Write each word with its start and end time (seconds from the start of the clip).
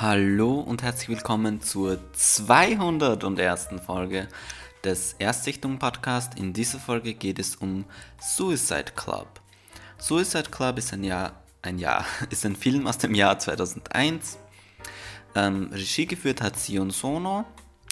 Hallo 0.00 0.60
und 0.60 0.82
herzlich 0.82 1.10
willkommen 1.10 1.60
zur 1.60 2.00
201. 2.14 3.68
Folge 3.84 4.28
des 4.82 5.12
Erstsichtung 5.18 5.78
Podcast. 5.78 6.38
In 6.38 6.54
dieser 6.54 6.78
Folge 6.78 7.12
geht 7.12 7.38
es 7.38 7.56
um 7.56 7.84
Suicide 8.18 8.92
Club. 8.96 9.28
Suicide 9.98 10.48
Club 10.50 10.78
ist 10.78 10.94
ein 10.94 11.04
Jahr, 11.04 11.42
ein 11.60 11.78
Jahr, 11.78 12.06
ist 12.30 12.46
ein 12.46 12.56
Film 12.56 12.86
aus 12.86 12.96
dem 12.96 13.14
Jahr 13.14 13.38
2001. 13.38 14.38
Ähm, 15.34 15.68
Regie 15.70 16.06
geführt 16.06 16.40
hat 16.40 16.58
Sion 16.58 16.88
Sono 16.88 17.44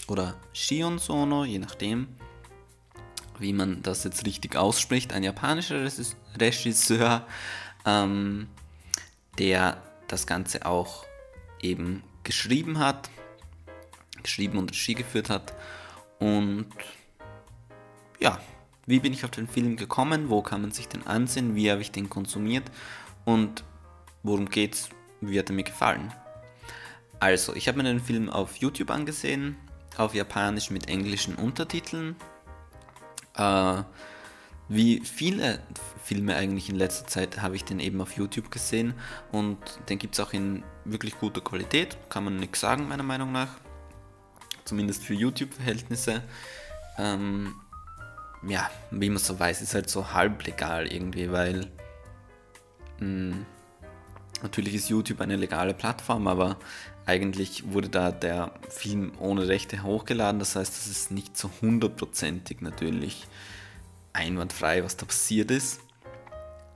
oder 0.07 0.35
Shion 0.51 0.97
Sono, 0.97 1.45
je 1.45 1.59
nachdem, 1.59 2.07
wie 3.37 3.53
man 3.53 3.83
das 3.83 4.03
jetzt 4.03 4.25
richtig 4.25 4.55
ausspricht. 4.55 5.13
Ein 5.13 5.21
japanischer 5.21 5.87
Regisseur, 6.39 7.27
ähm, 7.85 8.47
der 9.37 9.77
das 10.07 10.25
Ganze 10.25 10.65
auch 10.65 11.05
eben 11.61 12.03
geschrieben 12.23 12.79
hat, 12.79 13.09
geschrieben 14.23 14.57
und 14.57 14.71
Regie 14.71 14.95
geführt 14.95 15.29
hat. 15.29 15.53
Und 16.19 16.67
ja, 18.19 18.39
wie 18.85 18.99
bin 18.99 19.13
ich 19.13 19.23
auf 19.23 19.31
den 19.31 19.47
Film 19.47 19.77
gekommen? 19.77 20.29
Wo 20.29 20.41
kann 20.41 20.61
man 20.61 20.71
sich 20.71 20.87
den 20.87 21.05
ansehen? 21.07 21.55
Wie 21.55 21.71
habe 21.71 21.81
ich 21.81 21.91
den 21.91 22.09
konsumiert? 22.09 22.69
Und 23.25 23.63
worum 24.23 24.49
geht's? 24.49 24.89
Wie 25.21 25.37
hat 25.37 25.49
er 25.49 25.55
mir 25.55 25.63
gefallen? 25.63 26.13
Also, 27.19 27.53
ich 27.53 27.67
habe 27.67 27.77
mir 27.77 27.83
den 27.83 27.99
Film 27.99 28.29
auf 28.29 28.57
YouTube 28.57 28.89
angesehen, 28.91 29.57
auf 29.97 30.13
Japanisch 30.13 30.69
mit 30.69 30.87
englischen 30.87 31.35
Untertiteln. 31.35 32.15
Äh, 33.35 33.83
wie 34.69 35.01
viele 35.01 35.59
Filme 36.03 36.35
eigentlich 36.35 36.69
in 36.69 36.75
letzter 36.75 37.07
Zeit 37.07 37.41
habe 37.41 37.55
ich 37.55 37.65
den 37.65 37.79
eben 37.79 37.99
auf 38.01 38.13
YouTube 38.13 38.51
gesehen 38.51 38.93
und 39.31 39.57
den 39.89 39.97
gibt 39.97 40.13
es 40.13 40.19
auch 40.19 40.31
in 40.31 40.63
wirklich 40.85 41.17
guter 41.19 41.41
Qualität, 41.41 41.97
kann 42.09 42.23
man 42.23 42.37
nichts 42.37 42.59
sagen 42.59 42.87
meiner 42.87 43.03
Meinung 43.03 43.31
nach. 43.31 43.49
Zumindest 44.65 45.03
für 45.03 45.15
YouTube-Verhältnisse. 45.15 46.21
Ähm, 46.99 47.55
ja, 48.47 48.69
wie 48.91 49.09
man 49.09 49.17
so 49.17 49.39
weiß, 49.39 49.61
ist 49.61 49.73
halt 49.73 49.89
so 49.89 50.13
halblegal 50.13 50.85
irgendwie, 50.91 51.31
weil 51.31 51.71
mh, 52.99 53.33
hm, 53.33 53.45
natürlich 54.43 54.75
ist 54.75 54.89
YouTube 54.89 55.21
eine 55.21 55.35
legale 55.35 55.73
Plattform, 55.73 56.27
aber 56.27 56.57
eigentlich 57.07 57.71
wurde 57.73 57.89
da 57.89 58.11
der 58.11 58.53
Film 58.69 59.13
ohne 59.19 59.47
Rechte 59.47 59.81
hochgeladen, 59.81 60.39
das 60.39 60.55
heißt, 60.55 60.71
das 60.71 60.85
ist 60.87 61.09
nicht 61.09 61.35
so 61.35 61.49
hundertprozentig 61.61 62.61
natürlich 62.61 63.27
einwandfrei, 64.13 64.83
was 64.83 64.97
da 64.97 65.05
passiert 65.05 65.51
ist. 65.51 65.81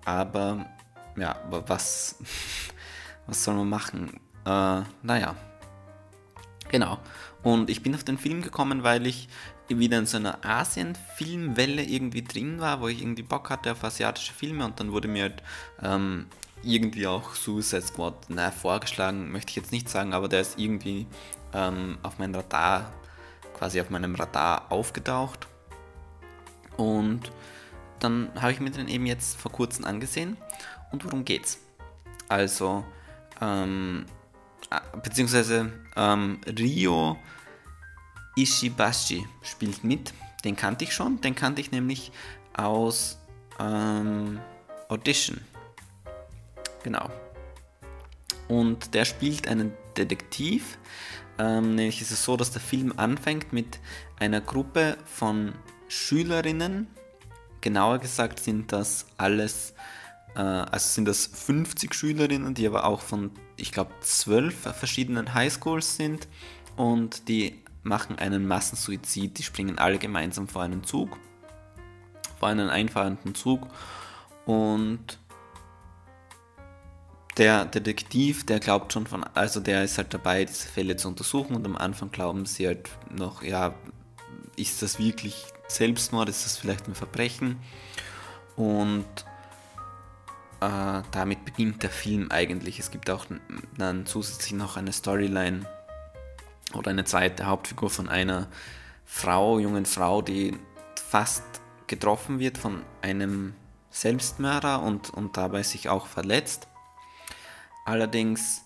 Aber 0.06 0.66
ja, 1.18 1.36
was, 1.50 2.16
was 3.28 3.44
soll 3.44 3.56
man 3.56 3.70
machen? 3.70 4.20
Äh, 4.46 4.82
naja, 5.02 5.36
genau. 6.70 7.00
Und 7.44 7.70
ich 7.70 7.84
bin 7.84 7.94
auf 7.94 8.04
den 8.04 8.18
Film 8.18 8.42
gekommen, 8.42 8.84
weil 8.84 9.06
ich 9.06 9.28
wieder 9.70 9.98
in 9.98 10.06
so 10.06 10.18
einer 10.18 10.44
Asien-Filmwelle 10.46 11.84
irgendwie 11.84 12.22
drin 12.22 12.60
war, 12.60 12.82
wo 12.82 12.88
ich 12.88 13.02
irgendwie 13.02 13.24
Bock 13.24 13.50
hatte 13.50 13.72
auf 13.72 13.84
asiatische 13.84 14.34
Filme 14.34 14.66
und 14.66 14.80
dann 14.80 14.92
wurde 14.92 15.08
mir 15.08 15.24
halt 15.24 15.44
ähm, 15.82 16.28
irgendwie 16.64 17.08
auch 17.08 17.34
Suicide 17.36 17.82
Squad 17.82 18.30
naja, 18.30 18.52
vorgeschlagen, 18.52 19.32
möchte 19.32 19.52
ich 19.52 19.56
jetzt 19.56 19.72
nicht 19.72 19.90
sagen, 19.90 20.14
aber 20.14 20.28
der 20.28 20.42
ist 20.42 20.60
irgendwie 20.60 21.08
ähm, 21.54 21.98
auf 22.04 22.20
meinem 22.20 22.36
Radar, 22.36 22.92
quasi 23.58 23.82
auf 23.82 23.90
meinem 23.90 24.16
Radar 24.16 24.72
aufgetaucht. 24.72 25.48
Und 26.78 27.32
dann 28.00 28.30
habe 28.40 28.52
ich 28.52 28.60
mir 28.60 28.72
den 28.72 28.88
eben 28.88 29.06
jetzt 29.06 29.40
vor 29.40 29.52
kurzem 29.52 29.86
angesehen. 29.86 30.38
Und 30.92 31.06
worum 31.06 31.26
geht's? 31.26 31.60
Also, 32.30 32.84
ähm, 33.42 34.06
beziehungsweise 35.04 35.72
ähm, 35.96 36.40
Rio 36.48 37.18
Ishibashi 38.36 39.26
spielt 39.42 39.84
mit. 39.84 40.14
Den 40.44 40.56
kannte 40.56 40.84
ich 40.84 40.94
schon. 40.94 41.22
Den 41.22 41.36
kannte 41.36 41.62
ich 41.62 41.72
nämlich 41.72 42.12
aus 42.54 43.18
ähm, 43.60 44.40
Audition. 44.90 45.40
Genau. 46.84 47.10
Und 48.48 48.94
der 48.94 49.06
spielt 49.06 49.48
einen 49.48 49.74
Detektiv. 49.96 50.78
Ähm, 51.40 51.76
nämlich 51.76 52.02
ist 52.02 52.12
es 52.12 52.24
so, 52.24 52.38
dass 52.38 52.52
der 52.52 52.62
Film 52.62 52.94
anfängt 52.98 53.54
mit 53.54 53.80
einer 54.20 54.42
Gruppe 54.42 54.98
von 55.06 55.54
Schülerinnen, 55.94 56.88
genauer 57.62 58.00
gesagt 58.00 58.40
sind 58.40 58.72
das 58.72 59.06
alles, 59.18 59.74
äh, 60.36 60.40
also 60.40 60.90
sind 60.90 61.06
das 61.06 61.28
50 61.28 61.94
Schülerinnen, 61.94 62.56
die 62.56 62.66
aber 62.66 62.86
auch 62.86 63.02
von, 63.02 63.32
ich 63.58 63.72
glaube, 63.72 63.92
12 64.02 64.56
verschiedenen 64.76 65.36
Highschools 65.36 65.96
sind 65.96 66.28
und 66.76 67.30
die 67.30 67.62
machen 67.84 68.18
einen 68.18 68.48
Massensuizid, 68.48 69.38
die 69.38 69.44
springen 69.44 69.78
alle 69.78 70.00
gemeinsam 70.00 70.48
vor 70.48 70.64
einen 70.64 70.84
Zug, 70.84 71.18
vor 72.40 72.50
einen 72.50 72.70
einfahrenden 72.70 73.36
Zug 73.36 73.68
und 74.46 75.20
der 77.38 77.66
Detektiv, 77.66 78.46
der 78.46 78.60
glaubt 78.60 78.94
schon 78.94 79.06
von, 79.06 79.24
also 79.36 79.60
der 79.60 79.84
ist 79.84 79.98
halt 79.98 80.14
dabei, 80.14 80.46
diese 80.46 80.68
Fälle 80.68 80.98
zu 80.98 81.08
untersuchen 81.08 81.56
und 81.56 81.66
am 81.66 81.76
Anfang 81.76 82.12
glauben 82.12 82.46
sie 82.46 82.68
halt 82.68 82.90
noch, 83.10 83.44
ja, 83.44 83.76
ist 84.56 84.82
das 84.82 85.00
wirklich 85.00 85.46
Selbstmord, 85.68 86.30
ist 86.30 86.46
das 86.46 86.58
vielleicht 86.58 86.88
ein 86.88 86.96
Verbrechen? 86.96 87.60
Und 88.56 89.06
äh, 90.62 91.02
damit 91.12 91.46
beginnt 91.46 91.84
der 91.84 91.90
Film 91.90 92.32
eigentlich. 92.32 92.80
Es 92.80 92.92
gibt 92.92 93.10
auch 93.10 93.26
dann 93.78 94.06
zusätzlich 94.06 94.54
noch 94.54 94.78
eine 94.78 94.94
Storyline 94.94 95.66
oder 96.74 96.92
eine 96.92 97.04
zweite 97.04 97.46
Hauptfigur 97.46 97.90
von 97.90 98.10
einer 98.10 98.48
Frau, 99.06 99.60
jungen 99.60 99.86
Frau, 99.86 100.22
die 100.22 100.58
fast 100.96 101.44
getroffen 101.88 102.40
wird 102.40 102.58
von 102.58 102.82
einem 103.02 103.56
Selbstmörder 103.92 104.82
und, 104.82 105.12
und 105.12 105.38
dabei 105.38 105.64
sich 105.64 105.90
auch 105.90 106.08
verletzt. 106.08 106.68
Allerdings 107.86 108.64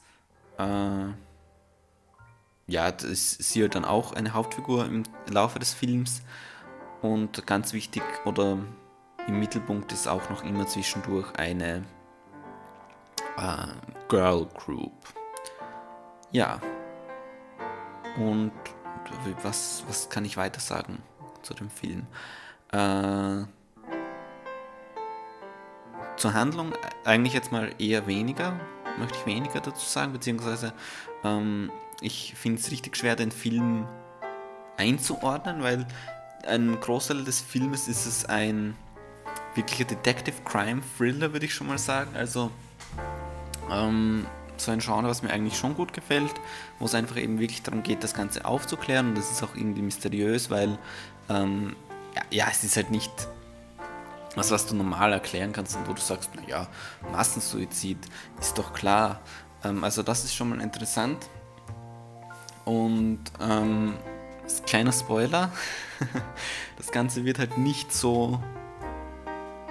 äh, 0.57 1.07
ja, 2.67 2.91
das 2.91 3.03
ist 3.05 3.51
sie 3.51 3.61
halt 3.61 3.75
dann 3.75 3.85
auch 3.85 4.13
eine 4.13 4.33
Hauptfigur 4.33 4.85
im 4.85 5.03
Laufe 5.29 5.57
des 5.59 5.73
Films. 5.73 6.21
Und 7.01 7.47
ganz 7.47 7.73
wichtig 7.73 8.03
oder 8.25 8.57
im 9.27 9.39
Mittelpunkt 9.39 9.91
ist 9.91 10.07
auch 10.07 10.29
noch 10.29 10.43
immer 10.43 10.67
zwischendurch 10.67 11.33
eine 11.37 11.85
äh, 13.37 13.67
Girl 14.09 14.47
Group. 14.53 14.93
Ja. 16.31 16.59
Und 18.17 18.51
was, 19.43 19.83
was 19.87 20.09
kann 20.09 20.25
ich 20.25 20.35
weiter 20.37 20.59
sagen 20.59 20.97
zu 21.43 21.53
dem 21.53 21.69
Film? 21.69 22.07
Äh, 22.71 23.45
zur 26.17 26.33
Handlung 26.33 26.73
eigentlich 27.05 27.33
jetzt 27.33 27.51
mal 27.51 27.73
eher 27.77 28.07
weniger, 28.07 28.59
möchte 28.97 29.19
ich 29.19 29.25
weniger 29.25 29.61
dazu 29.61 29.85
sagen, 29.85 30.11
beziehungsweise 30.13 30.73
ähm, 31.23 31.71
ich 32.01 32.33
finde 32.35 32.61
es 32.61 32.71
richtig 32.71 32.95
schwer, 32.97 33.15
den 33.15 33.31
Film 33.31 33.87
einzuordnen, 34.77 35.63
weil 35.63 35.87
ein 36.47 36.79
Großteil 36.79 37.23
des 37.23 37.41
Filmes 37.41 37.87
ist 37.87 38.05
es 38.05 38.25
ein 38.25 38.75
wirklicher 39.55 39.85
Detective 39.85 40.35
Crime 40.45 40.81
Thriller, 40.97 41.33
würde 41.33 41.45
ich 41.45 41.53
schon 41.53 41.67
mal 41.67 41.79
sagen. 41.79 42.15
Also 42.15 42.51
ähm, 43.71 44.25
so 44.57 44.71
ein 44.71 44.79
Genre, 44.79 45.07
was 45.07 45.23
mir 45.23 45.31
eigentlich 45.31 45.57
schon 45.57 45.75
gut 45.75 45.93
gefällt, 45.93 46.33
wo 46.79 46.85
es 46.85 46.95
einfach 46.95 47.17
eben 47.17 47.39
wirklich 47.39 47.63
darum 47.63 47.83
geht, 47.83 48.03
das 48.03 48.13
Ganze 48.13 48.45
aufzuklären 48.45 49.09
und 49.09 49.17
das 49.17 49.31
ist 49.31 49.43
auch 49.43 49.55
irgendwie 49.55 49.81
mysteriös, 49.81 50.49
weil 50.49 50.77
ähm, 51.29 51.75
ja, 52.15 52.21
ja, 52.29 52.47
es 52.51 52.63
ist 52.63 52.75
halt 52.75 52.91
nicht 52.91 53.11
was, 54.35 54.51
was 54.51 54.67
du 54.67 54.75
normal 54.75 55.13
erklären 55.13 55.51
kannst 55.51 55.75
und 55.75 55.87
wo 55.87 55.93
du 55.93 56.01
sagst, 56.01 56.29
naja, 56.35 56.67
Massensuizid 57.11 57.97
ist 58.39 58.57
doch 58.57 58.73
klar. 58.73 59.21
Ähm, 59.63 59.83
also 59.83 60.03
das 60.03 60.23
ist 60.23 60.35
schon 60.35 60.49
mal 60.49 60.61
interessant. 60.61 61.17
Und 62.67 63.21
ähm, 63.39 63.93
kleiner 64.65 64.91
Spoiler, 64.91 65.53
das 66.77 66.91
Ganze 66.91 67.23
wird 67.23 67.39
halt 67.39 67.57
nicht 67.57 67.93
so 67.93 68.41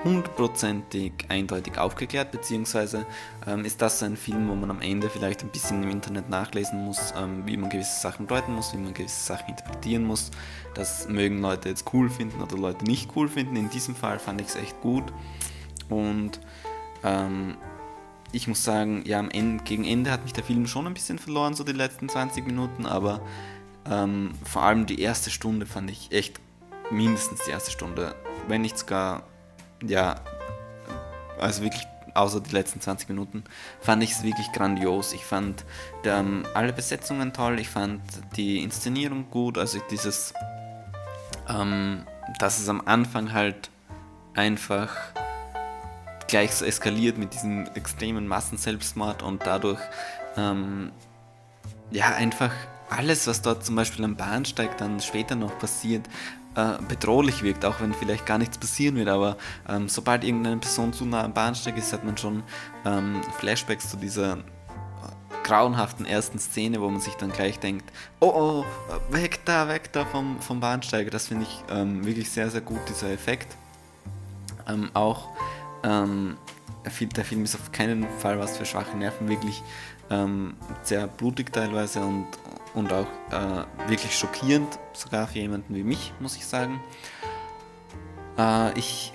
hundertprozentig 0.02 1.12
eindeutig 1.28 1.76
aufgeklärt, 1.76 2.30
beziehungsweise 2.30 3.04
ähm, 3.46 3.66
ist 3.66 3.82
das 3.82 4.02
ein 4.02 4.16
Film, 4.16 4.48
wo 4.48 4.54
man 4.54 4.70
am 4.70 4.80
Ende 4.80 5.10
vielleicht 5.10 5.42
ein 5.42 5.50
bisschen 5.50 5.82
im 5.82 5.90
Internet 5.90 6.30
nachlesen 6.30 6.86
muss, 6.86 7.12
ähm, 7.18 7.42
wie 7.44 7.58
man 7.58 7.68
gewisse 7.68 8.00
Sachen 8.00 8.26
deuten 8.28 8.54
muss, 8.54 8.72
wie 8.72 8.78
man 8.78 8.94
gewisse 8.94 9.26
Sachen 9.26 9.50
interpretieren 9.50 10.04
muss. 10.04 10.30
Das 10.72 11.06
mögen 11.06 11.42
Leute 11.42 11.68
jetzt 11.68 11.84
cool 11.92 12.08
finden 12.08 12.40
oder 12.40 12.56
Leute 12.56 12.86
nicht 12.86 13.10
cool 13.14 13.28
finden. 13.28 13.56
In 13.56 13.68
diesem 13.68 13.94
Fall 13.94 14.18
fand 14.18 14.40
ich 14.40 14.46
es 14.46 14.56
echt 14.56 14.80
gut. 14.80 15.12
Und 15.90 16.40
ähm, 17.04 17.58
ich 18.32 18.48
muss 18.48 18.64
sagen, 18.64 19.02
ja, 19.06 19.18
am 19.18 19.30
Ende, 19.30 19.64
gegen 19.64 19.84
Ende 19.84 20.10
hat 20.10 20.24
mich 20.24 20.32
der 20.32 20.44
Film 20.44 20.66
schon 20.66 20.86
ein 20.86 20.94
bisschen 20.94 21.18
verloren, 21.18 21.54
so 21.54 21.64
die 21.64 21.72
letzten 21.72 22.08
20 22.08 22.46
Minuten, 22.46 22.86
aber 22.86 23.20
ähm, 23.88 24.32
vor 24.44 24.62
allem 24.62 24.86
die 24.86 25.00
erste 25.00 25.30
Stunde 25.30 25.66
fand 25.66 25.90
ich 25.90 26.12
echt 26.12 26.40
mindestens 26.90 27.44
die 27.44 27.50
erste 27.50 27.70
Stunde, 27.70 28.14
wenn 28.48 28.62
nicht 28.62 28.78
sogar, 28.78 29.24
ja, 29.82 30.20
also 31.38 31.62
wirklich 31.62 31.86
außer 32.16 32.40
die 32.40 32.52
letzten 32.52 32.80
20 32.80 33.08
Minuten, 33.08 33.44
fand 33.80 34.02
ich 34.02 34.12
es 34.12 34.22
wirklich 34.22 34.50
grandios. 34.52 35.12
Ich 35.12 35.24
fand 35.24 35.64
ähm, 36.04 36.46
alle 36.54 36.72
Besetzungen 36.72 37.32
toll, 37.32 37.60
ich 37.60 37.68
fand 37.68 38.00
die 38.36 38.62
Inszenierung 38.62 39.30
gut, 39.30 39.58
also 39.58 39.78
dieses, 39.90 40.32
ähm, 41.48 42.06
dass 42.38 42.58
es 42.58 42.68
am 42.68 42.82
Anfang 42.86 43.32
halt 43.32 43.70
einfach 44.34 44.96
gleich 46.28 46.54
so 46.54 46.64
eskaliert 46.64 47.18
mit 47.18 47.34
diesem 47.34 47.66
extremen 47.74 48.26
Massenselbstmord 48.26 49.22
und 49.22 49.46
dadurch 49.46 49.80
ähm, 50.36 50.92
ja 51.90 52.14
einfach 52.14 52.52
alles, 52.88 53.26
was 53.26 53.42
dort 53.42 53.64
zum 53.64 53.76
Beispiel 53.76 54.04
am 54.04 54.16
Bahnsteig 54.16 54.78
dann 54.78 55.00
später 55.00 55.34
noch 55.34 55.58
passiert, 55.58 56.06
äh, 56.54 56.74
bedrohlich 56.88 57.42
wirkt, 57.42 57.64
auch 57.64 57.80
wenn 57.80 57.94
vielleicht 57.94 58.26
gar 58.26 58.38
nichts 58.38 58.58
passieren 58.58 58.96
wird. 58.96 59.08
Aber 59.08 59.36
ähm, 59.68 59.88
sobald 59.88 60.24
irgendeine 60.24 60.58
Person 60.58 60.92
zu 60.92 61.04
nah 61.04 61.24
am 61.24 61.34
Bahnsteig 61.34 61.76
ist, 61.76 61.92
hat 61.92 62.04
man 62.04 62.16
schon 62.16 62.42
ähm, 62.84 63.22
Flashbacks 63.38 63.90
zu 63.90 63.96
dieser 63.96 64.38
grauenhaften 65.46 66.06
ersten 66.06 66.40
Szene, 66.40 66.80
wo 66.80 66.88
man 66.90 67.00
sich 67.00 67.14
dann 67.14 67.30
gleich 67.30 67.60
denkt, 67.60 67.92
oh 68.18 68.32
oh, 68.34 68.64
weg 69.10 69.40
da, 69.44 69.68
weg 69.68 69.92
da 69.92 70.04
vom, 70.04 70.40
vom 70.40 70.58
Bahnsteig. 70.58 71.10
Das 71.12 71.28
finde 71.28 71.44
ich 71.44 71.62
ähm, 71.70 72.04
wirklich 72.04 72.30
sehr, 72.30 72.50
sehr 72.50 72.62
gut, 72.62 72.80
dieser 72.88 73.10
Effekt. 73.10 73.56
Ähm, 74.68 74.90
auch 74.94 75.28
ähm, 75.82 76.36
der 76.84 77.24
Film 77.24 77.44
ist 77.44 77.54
auf 77.54 77.72
keinen 77.72 78.06
Fall 78.20 78.38
was 78.38 78.56
für 78.56 78.64
schwache 78.64 78.96
Nerven, 78.96 79.28
wirklich 79.28 79.62
ähm, 80.10 80.54
sehr 80.82 81.06
blutig 81.06 81.52
teilweise 81.52 82.00
und, 82.00 82.26
und 82.74 82.92
auch 82.92 83.06
äh, 83.30 83.88
wirklich 83.90 84.16
schockierend, 84.16 84.78
sogar 84.92 85.26
für 85.26 85.38
jemanden 85.38 85.74
wie 85.74 85.82
mich, 85.82 86.12
muss 86.20 86.36
ich 86.36 86.46
sagen. 86.46 86.80
Äh, 88.38 88.78
ich 88.78 89.12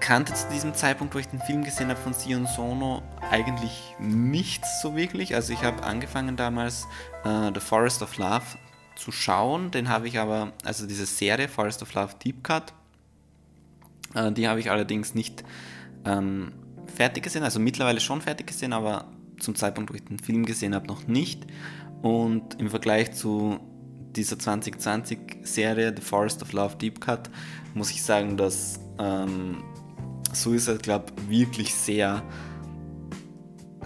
kannte 0.00 0.34
zu 0.34 0.48
diesem 0.50 0.74
Zeitpunkt, 0.74 1.14
wo 1.14 1.18
ich 1.18 1.28
den 1.28 1.40
Film 1.40 1.64
gesehen 1.64 1.88
habe 1.88 1.98
von 1.98 2.14
Sion 2.14 2.46
Sono, 2.46 3.02
eigentlich 3.30 3.94
nichts 3.98 4.80
so 4.82 4.94
wirklich. 4.94 5.34
Also 5.34 5.52
ich 5.52 5.62
habe 5.62 5.82
angefangen 5.82 6.36
damals 6.36 6.86
äh, 7.24 7.50
The 7.52 7.60
Forest 7.60 8.02
of 8.02 8.16
Love 8.18 8.44
zu 8.94 9.10
schauen, 9.10 9.70
den 9.70 9.88
habe 9.88 10.08
ich 10.08 10.18
aber, 10.18 10.52
also 10.64 10.86
diese 10.86 11.06
Serie 11.06 11.48
Forest 11.48 11.82
of 11.82 11.92
Love 11.94 12.14
Deep 12.24 12.44
Cut, 12.44 12.72
äh, 14.14 14.32
die 14.32 14.48
habe 14.48 14.60
ich 14.60 14.70
allerdings 14.70 15.14
nicht 15.14 15.44
ähm, 16.06 16.52
fertig 16.94 17.24
gesehen, 17.24 17.42
also 17.42 17.60
mittlerweile 17.60 18.00
schon 18.00 18.20
fertig 18.20 18.46
gesehen, 18.46 18.72
aber 18.72 19.10
zum 19.38 19.54
Zeitpunkt, 19.54 19.90
wo 19.90 19.94
ich 19.94 20.04
den 20.04 20.18
Film 20.18 20.46
gesehen 20.46 20.74
habe, 20.74 20.86
noch 20.86 21.06
nicht. 21.06 21.46
Und 22.02 22.58
im 22.60 22.70
Vergleich 22.70 23.12
zu 23.12 23.58
dieser 24.14 24.36
2020-Serie 24.36 25.92
The 25.94 26.02
Forest 26.02 26.42
of 26.42 26.52
Love 26.52 26.76
Deep 26.76 27.00
Cut 27.00 27.30
muss 27.74 27.90
ich 27.90 28.02
sagen, 28.02 28.36
dass 28.36 28.80
ähm, 28.98 29.62
Suicide 30.32 30.78
Club 30.78 31.12
wirklich 31.28 31.74
sehr 31.74 32.22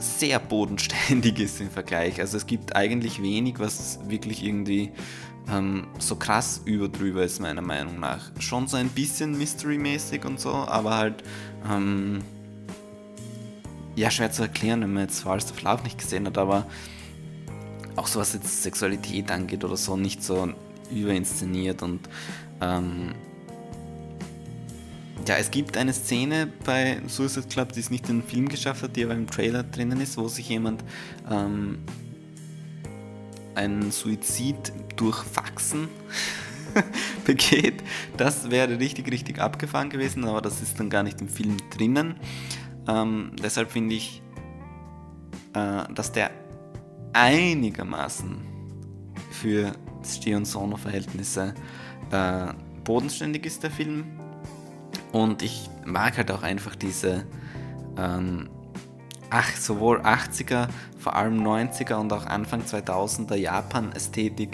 sehr 0.00 0.38
bodenständig 0.38 1.38
ist 1.38 1.60
im 1.60 1.70
Vergleich. 1.70 2.20
Also 2.20 2.36
es 2.36 2.46
gibt 2.46 2.74
eigentlich 2.74 3.22
wenig, 3.22 3.58
was 3.58 4.00
wirklich 4.08 4.44
irgendwie 4.44 4.92
ähm, 5.50 5.86
so 5.98 6.16
krass 6.16 6.62
überdrüber 6.64 7.22
ist, 7.22 7.40
meiner 7.40 7.62
Meinung 7.62 8.00
nach. 8.00 8.30
Schon 8.38 8.66
so 8.66 8.76
ein 8.76 8.88
bisschen 8.88 9.36
Mystery-mäßig 9.38 10.24
und 10.24 10.40
so, 10.40 10.52
aber 10.52 10.96
halt 10.96 11.24
ähm, 11.70 12.22
ja, 13.96 14.10
schwer 14.10 14.30
zu 14.30 14.42
erklären, 14.42 14.80
wenn 14.82 14.92
man 14.92 15.02
jetzt 15.04 15.20
Forest 15.20 15.52
of 15.52 15.62
Love 15.62 15.82
nicht 15.82 15.98
gesehen 15.98 16.26
hat, 16.26 16.38
aber 16.38 16.66
auch 17.96 18.06
so 18.06 18.20
was 18.20 18.32
jetzt 18.32 18.62
Sexualität 18.62 19.30
angeht 19.30 19.64
oder 19.64 19.76
so, 19.76 19.96
nicht 19.96 20.22
so 20.22 20.48
überinszeniert 20.90 21.82
und 21.82 22.08
ähm, 22.60 23.14
ja, 25.28 25.36
es 25.36 25.50
gibt 25.50 25.76
eine 25.76 25.92
Szene 25.92 26.48
bei 26.64 27.00
Suicide 27.06 27.46
Club, 27.48 27.72
die 27.72 27.80
es 27.80 27.90
nicht 27.90 28.08
in 28.08 28.20
den 28.20 28.28
Film 28.28 28.48
geschafft 28.48 28.82
hat, 28.82 28.96
die 28.96 29.04
aber 29.04 29.14
im 29.14 29.28
Trailer 29.28 29.62
drinnen 29.62 30.00
ist, 30.00 30.16
wo 30.16 30.28
sich 30.28 30.48
jemand 30.48 30.82
ähm, 31.30 31.78
einen 33.54 33.90
Suizid 33.90 34.72
durch 34.96 35.22
Faxen 35.22 35.88
begeht. 37.24 37.82
Das 38.16 38.50
wäre 38.50 38.78
richtig, 38.78 39.10
richtig 39.10 39.38
abgefahren 39.38 39.90
gewesen, 39.90 40.24
aber 40.24 40.40
das 40.40 40.62
ist 40.62 40.78
dann 40.80 40.90
gar 40.90 41.02
nicht 41.02 41.20
im 41.20 41.28
Film 41.28 41.56
drinnen. 41.76 42.16
Ähm, 42.88 43.32
deshalb 43.42 43.70
finde 43.70 43.94
ich, 43.94 44.22
äh, 45.54 45.92
dass 45.94 46.12
der 46.12 46.30
einigermaßen 47.12 48.38
für 49.30 49.72
Steh- 50.04 50.34
und 50.34 50.46
Sono-Verhältnisse 50.46 51.54
äh, 52.10 52.46
bodenständig 52.84 53.46
ist, 53.46 53.62
der 53.62 53.70
Film. 53.70 54.19
Und 55.12 55.42
ich 55.42 55.68
mag 55.84 56.16
halt 56.16 56.30
auch 56.30 56.42
einfach 56.42 56.76
diese 56.76 57.24
ähm, 57.96 58.48
ach, 59.30 59.56
sowohl 59.56 60.00
80er, 60.00 60.68
vor 60.98 61.16
allem 61.16 61.42
90er 61.42 61.94
und 61.94 62.12
auch 62.12 62.26
Anfang 62.26 62.62
2000er 62.62 63.36
Japan-Ästhetik, 63.36 64.50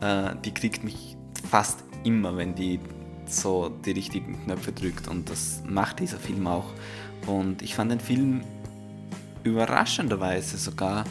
äh, 0.00 0.30
die 0.44 0.54
kriegt 0.54 0.84
mich 0.84 1.16
fast 1.50 1.84
immer, 2.04 2.36
wenn 2.36 2.54
die 2.54 2.80
so 3.26 3.68
die 3.68 3.92
richtigen 3.92 4.42
Knöpfe 4.44 4.72
drückt 4.72 5.08
und 5.08 5.28
das 5.30 5.62
macht 5.66 6.00
dieser 6.00 6.18
Film 6.18 6.46
auch. 6.46 6.72
Und 7.26 7.62
ich 7.62 7.74
fand 7.74 7.90
den 7.90 8.00
Film 8.00 8.40
überraschenderweise 9.44 10.56
sogar 10.56 11.04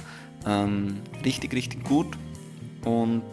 ähm, 0.45 1.01
richtig, 1.23 1.53
richtig 1.53 1.83
gut. 1.83 2.17
Und 2.83 3.23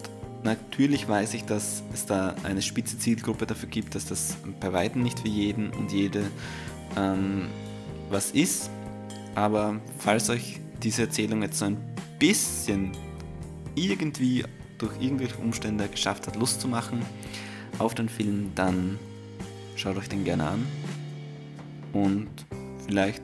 natürlich 0.43 1.07
weiß 1.07 1.33
ich, 1.33 1.45
dass 1.45 1.83
es 1.93 2.05
da 2.05 2.35
eine 2.43 2.61
spitze 2.61 2.97
Zielgruppe 2.97 3.45
dafür 3.45 3.69
gibt, 3.69 3.95
dass 3.95 4.05
das 4.05 4.37
bei 4.59 4.71
weitem 4.73 5.03
nicht 5.03 5.19
für 5.19 5.27
jeden 5.27 5.69
und 5.71 5.91
jede 5.91 6.23
ähm, 6.95 7.47
was 8.09 8.31
ist. 8.31 8.69
Aber 9.35 9.79
falls 9.99 10.29
euch 10.29 10.59
diese 10.81 11.03
Erzählung 11.03 11.41
jetzt 11.41 11.59
so 11.59 11.65
ein 11.65 11.77
bisschen 12.19 12.91
irgendwie 13.75 14.43
durch 14.77 14.93
irgendwelche 14.99 15.37
Umstände 15.37 15.87
geschafft 15.87 16.27
hat, 16.27 16.35
Lust 16.35 16.61
zu 16.61 16.67
machen 16.67 17.01
auf 17.79 17.93
den 17.93 18.09
Film, 18.09 18.51
dann 18.55 18.97
schaut 19.75 19.97
euch 19.97 20.09
den 20.09 20.23
gerne 20.23 20.47
an. 20.47 20.65
Und 21.93 22.27
Vielleicht 22.87 23.21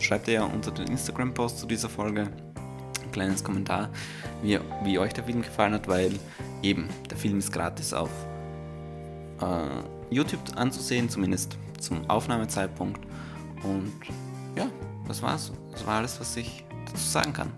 schreibt 0.00 0.26
ihr 0.28 0.34
ja 0.34 0.44
unter 0.44 0.72
den 0.72 0.88
Instagram-Post 0.88 1.60
zu 1.60 1.66
dieser 1.66 1.88
Folge 1.88 2.22
ein 2.22 3.12
kleines 3.12 3.42
Kommentar, 3.42 3.88
wie, 4.42 4.58
wie 4.82 4.98
euch 4.98 5.12
der 5.12 5.24
Film 5.24 5.42
gefallen 5.42 5.74
hat, 5.74 5.86
weil 5.86 6.12
eben 6.62 6.88
der 7.10 7.16
Film 7.16 7.38
ist 7.38 7.52
gratis 7.52 7.92
auf 7.92 8.10
äh, 9.40 10.14
YouTube 10.14 10.40
anzusehen, 10.56 11.08
zumindest 11.08 11.58
zum 11.80 12.08
Aufnahmezeitpunkt. 12.08 13.00
Und 13.62 13.92
ja, 14.56 14.70
das 15.06 15.22
war's. 15.22 15.52
Das 15.72 15.86
war 15.86 15.98
alles, 15.98 16.20
was 16.20 16.36
ich 16.36 16.64
dazu 16.86 17.04
sagen 17.04 17.32
kann. 17.32 17.52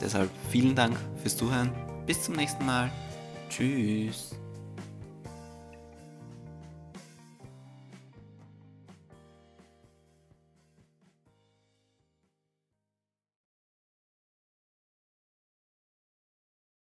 Deshalb 0.00 0.30
vielen 0.50 0.74
Dank 0.74 0.96
fürs 1.22 1.36
Zuhören. 1.36 1.70
Bis 2.06 2.22
zum 2.22 2.36
nächsten 2.36 2.64
Mal. 2.64 2.90
Tschüss. 3.48 4.34